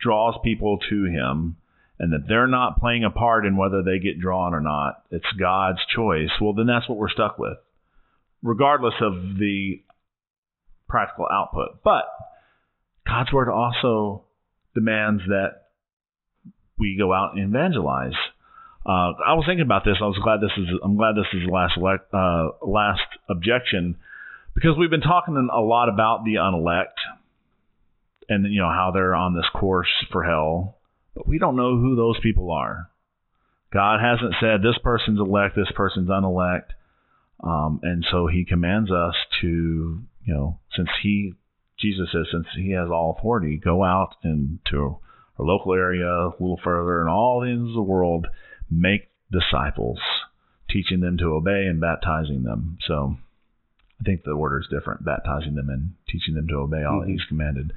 [0.00, 1.56] draws people to Him,
[2.02, 5.24] and that they're not playing a part in whether they get drawn or not, it's
[5.38, 6.30] God's choice.
[6.40, 7.58] Well, then that's what we're stuck with,
[8.42, 9.80] regardless of the
[10.88, 11.82] practical output.
[11.84, 12.04] But
[13.06, 14.24] God's word also
[14.74, 15.68] demands that
[16.78, 18.14] we go out and evangelize.
[18.84, 19.96] Uh, I was thinking about this.
[20.00, 20.68] I was glad this is.
[20.82, 21.78] I'm glad this is the last
[22.12, 23.96] uh, last objection
[24.54, 26.98] because we've been talking a lot about the unelect
[28.28, 30.78] and you know how they're on this course for hell,
[31.14, 32.90] but we don't know who those people are.
[33.72, 36.72] God hasn't said this person's elect, this person's unelect,
[37.42, 41.34] um, and so He commands us to, you know, since He,
[41.82, 44.98] Jesus says, since He has all authority, go out into
[45.38, 48.26] our local area, a little further, and all the ends of the world,
[48.70, 49.98] make disciples,
[50.70, 52.78] teaching them to obey and baptizing them.
[52.86, 53.16] So
[54.00, 57.08] I think the order is different, baptizing them and teaching them to obey all that
[57.08, 57.72] He's commanded.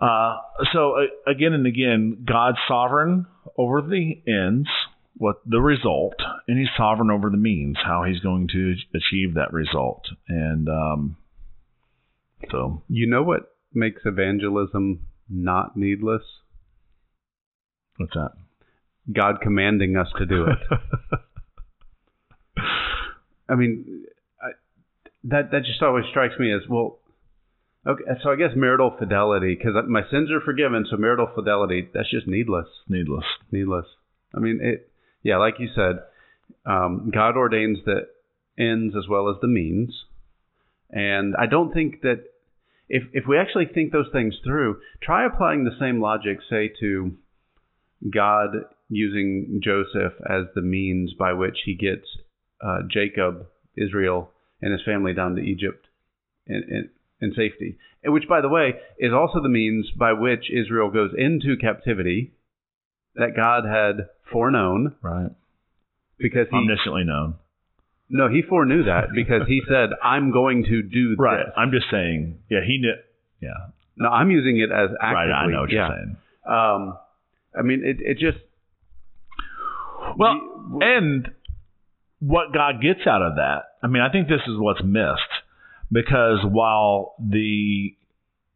[0.00, 0.36] Uh,
[0.72, 4.68] so uh, again and again, God's sovereign over the ends,
[5.16, 6.14] what the result,
[6.46, 10.04] and He's sovereign over the means, how He's going to achieve that result.
[10.28, 11.16] And um,
[12.50, 16.22] so, You know what makes evangelism not needless?
[17.96, 18.30] what's that?
[19.12, 20.58] God commanding us to do it.
[23.48, 24.04] I mean,
[24.42, 24.50] I,
[25.24, 26.98] that that just always strikes me as well.
[27.86, 32.10] Okay, so I guess marital fidelity, because my sins are forgiven, so marital fidelity that's
[32.10, 33.24] just needless, Needless.
[33.50, 33.86] needless.
[34.34, 34.90] I mean, it.
[35.22, 36.00] Yeah, like you said,
[36.66, 38.06] um, God ordains the
[38.58, 40.04] ends as well as the means,
[40.90, 42.24] and I don't think that
[42.88, 47.12] if if we actually think those things through, try applying the same logic, say to
[48.12, 48.50] God
[48.88, 52.06] using Joseph as the means by which he gets
[52.64, 54.30] uh, Jacob, Israel,
[54.62, 55.86] and his family down to Egypt.
[56.46, 56.88] And, and
[57.20, 57.76] and safety.
[58.02, 62.32] And which, by the way, is also the means by which Israel goes into captivity
[63.16, 65.32] that God had foreknown Right.
[66.18, 67.34] because he Omnisciently known.
[68.10, 71.44] No he foreknew that because he said I'm going to do Right.
[71.46, 71.54] this.
[71.56, 72.38] I'm just saying.
[72.50, 72.94] Yeah, he knew.
[73.40, 73.50] Yeah.
[73.96, 75.32] No, I'm using it as actively.
[75.32, 75.44] Right.
[75.44, 75.88] I know what yeah.
[75.88, 76.16] you're saying.
[76.46, 76.98] Um,
[77.58, 78.38] I mean, it it just
[80.16, 80.40] Well,
[80.70, 81.30] we- and
[82.20, 85.32] what God gets out of that, I mean, I think this is what's missed
[85.92, 87.94] because while the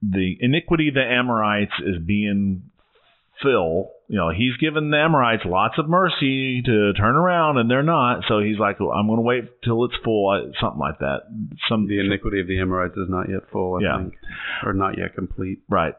[0.03, 2.65] the iniquity of the Amorites is being
[3.43, 7.83] Phil, you know, he's given the Amorites lots of mercy to turn around, and they're
[7.83, 8.25] not.
[8.29, 11.21] So he's like, well, I'm going to wait till it's full, something like that.
[11.67, 13.77] Some the iniquity of the Amorites is not yet full.
[13.77, 13.97] I Yeah.
[14.03, 14.15] think,
[14.65, 15.61] or not yet complete.
[15.67, 15.95] Right.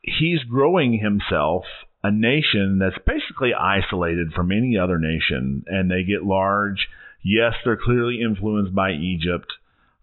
[0.00, 1.64] He's growing himself
[2.04, 6.86] a nation that's basically isolated from any other nation, and they get large.
[7.24, 9.52] Yes, they're clearly influenced by Egypt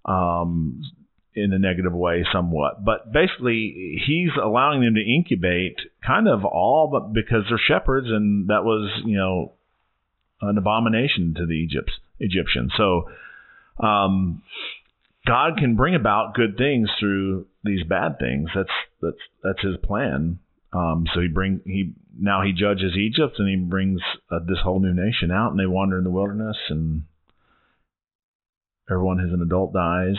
[0.03, 0.81] um,
[1.33, 6.89] in a negative way, somewhat, but basically, he's allowing them to incubate kind of all,
[6.91, 9.53] but because they're shepherds, and that was you know
[10.41, 12.71] an abomination to the Egypts, Egyptians.
[12.77, 13.09] So.
[13.79, 14.43] Um,
[15.25, 18.49] God can bring about good things through these bad things.
[18.55, 18.69] That's
[19.01, 20.39] that's that's His plan.
[20.73, 23.99] Um, so he bring he now he judges Egypt and he brings
[24.31, 27.03] uh, this whole new nation out and they wander in the wilderness and
[28.89, 30.15] everyone who's an adult dies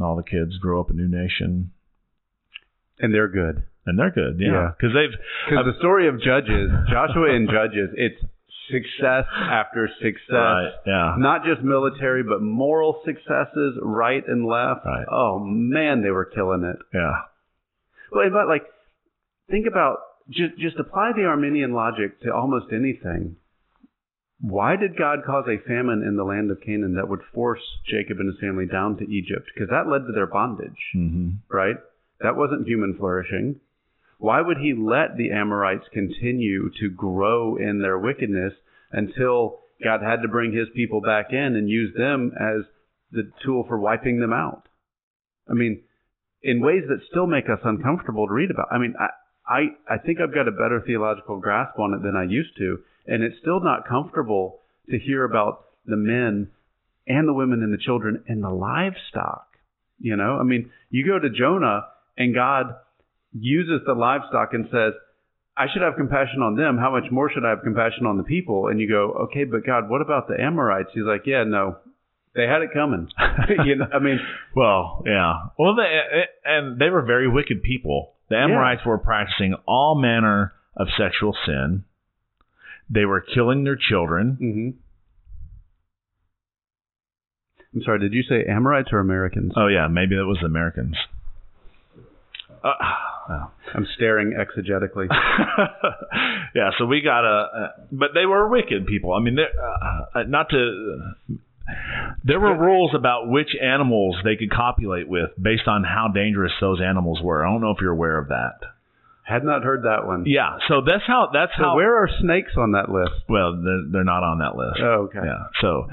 [0.00, 1.72] and all the kids grow up a new nation
[2.98, 3.62] And they're good.
[3.86, 4.36] and they're good.
[4.40, 4.70] Yeah, Yeah.
[4.76, 8.20] because they've Because the story of Judges, Joshua and Judges, it's
[8.70, 10.30] success after success.
[10.30, 14.86] right, yeah, Not just military, but moral successes, right and left.
[14.86, 15.04] Right.
[15.10, 16.76] Oh man, they were killing it.
[16.94, 17.12] yeah,
[18.12, 18.64] Well, but like,
[19.50, 19.98] think about
[20.30, 23.36] just just apply the Arminian logic to almost anything.
[24.40, 28.18] Why did God cause a famine in the land of Canaan that would force Jacob
[28.20, 29.50] and his family down to Egypt?
[29.54, 31.76] Because that led to their bondage, hmm right?
[32.20, 33.60] That wasn't human flourishing.
[34.18, 38.52] Why would he let the Amorites continue to grow in their wickedness
[38.92, 42.64] until God had to bring his people back in and use them as
[43.12, 44.68] the tool for wiping them out?
[45.50, 45.82] I mean,
[46.42, 48.68] in ways that still make us uncomfortable to read about.
[48.70, 49.08] I mean, I,
[49.46, 52.78] I, I think I've got a better theological grasp on it than I used to,
[53.06, 56.50] and it's still not comfortable to hear about the men
[57.06, 59.46] and the women and the children and the livestock.
[59.98, 61.86] You know, I mean, you go to Jonah
[62.16, 62.74] and God
[63.32, 64.94] uses the livestock and says,
[65.56, 66.78] I should have compassion on them.
[66.78, 68.68] How much more should I have compassion on the people?
[68.68, 70.90] And you go, okay, but God, what about the Amorites?
[70.94, 71.76] He's like, yeah, no,
[72.34, 73.08] they had it coming.
[73.64, 74.18] you know, I mean,
[74.54, 75.34] Well, yeah.
[75.58, 76.00] Well, they,
[76.44, 78.14] and they were very wicked people.
[78.30, 81.84] The Amorites were practicing all manner of sexual sin.
[82.90, 84.36] They were killing their children.
[84.38, 84.70] hmm
[87.72, 89.52] I'm sorry, did you say Amorites or Americans?
[89.56, 90.96] Oh yeah, maybe that was Americans.
[92.64, 92.72] Uh,
[93.28, 93.50] oh.
[93.74, 95.06] I'm staring exegetically.
[96.54, 99.12] yeah, so we got a, uh, but they were wicked people.
[99.12, 101.12] I mean, uh, not to.
[102.24, 106.80] There were rules about which animals they could copulate with based on how dangerous those
[106.80, 107.46] animals were.
[107.46, 108.58] I don't know if you're aware of that.
[109.30, 110.24] Had not heard that one.
[110.26, 111.76] Yeah, so that's how that's So how.
[111.76, 113.12] where are snakes on that list?
[113.28, 114.80] well, they're, they're not on that list.
[114.82, 115.20] Oh, okay.
[115.24, 115.86] Yeah, so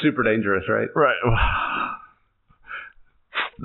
[0.00, 0.88] Super dangerous, right?
[0.94, 1.16] right.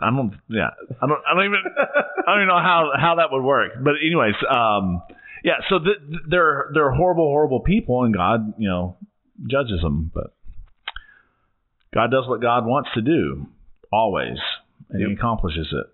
[0.01, 0.34] I don't.
[0.49, 0.69] Yeah,
[1.01, 1.21] I don't.
[1.30, 1.59] I don't even.
[1.78, 3.71] I don't even know how how that would work.
[3.82, 5.01] But anyways, um,
[5.43, 5.57] yeah.
[5.69, 8.97] So th- th- they're they're horrible, horrible people, and God, you know,
[9.47, 10.11] judges them.
[10.13, 10.34] But
[11.93, 13.45] God does what God wants to do
[13.91, 14.38] always,
[14.89, 15.86] and He accomplishes it.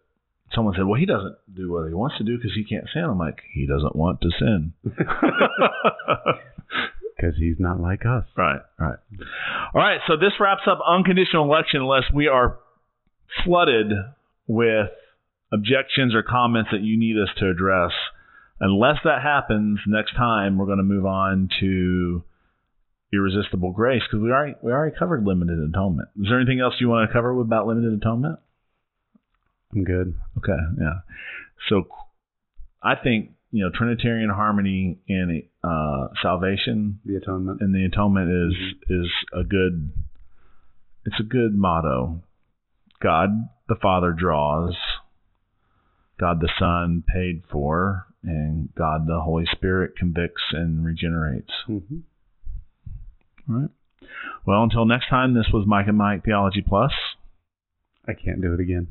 [0.53, 3.03] Someone said, "Well, He doesn't do what He wants to do because He can't sin."
[3.03, 4.73] I'm like, He doesn't want to sin.
[7.19, 8.23] Because he's not like us.
[8.37, 8.97] Right, right.
[9.73, 12.59] All right, so this wraps up unconditional election unless we are
[13.43, 13.91] flooded
[14.47, 14.87] with
[15.51, 17.91] objections or comments that you need us to address.
[18.61, 22.23] Unless that happens, next time we're going to move on to
[23.11, 26.07] irresistible grace because we already we already covered limited atonement.
[26.21, 28.39] Is there anything else you want to cover about limited atonement?
[29.73, 30.15] I'm good.
[30.37, 30.99] Okay, yeah.
[31.69, 31.87] So
[32.81, 37.61] I think you know Trinitarian harmony and uh, salvation The atonement.
[37.61, 38.55] and the atonement is
[38.89, 39.91] is a good
[41.05, 42.23] it's a good motto.
[43.01, 43.29] God
[43.67, 44.75] the Father draws,
[46.19, 51.51] God the Son paid for, and God the Holy Spirit convicts and regenerates.
[51.69, 51.97] Mm-hmm.
[53.49, 53.69] All right.
[54.45, 56.91] Well, until next time, this was Mike and Mike Theology Plus.
[58.07, 58.87] I can't do it again.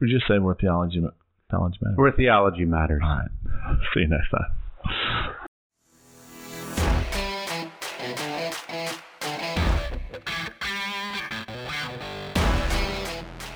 [0.00, 1.02] We just say we're theology
[1.50, 1.94] theology man.
[1.96, 3.02] Where theology matters.
[3.04, 3.78] All right.
[3.94, 4.46] See you next time.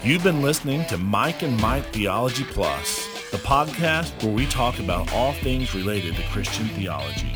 [0.06, 5.12] You've been listening to Mike and Mike Theology Plus, the podcast where we talk about
[5.12, 7.35] all things related to Christian theology.